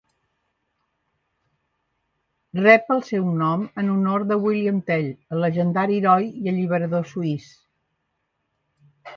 Rep 2.61 2.89
el 2.95 3.03
seu 3.11 3.27
nom 3.41 3.67
en 3.83 3.93
honor 3.97 4.25
de 4.31 4.39
William 4.47 4.81
Tell, 4.89 5.07
el 5.37 5.45
llegendari 5.47 6.01
heroi 6.01 6.29
i 6.41 6.53
alliberador 6.55 7.09
suís. 7.15 7.47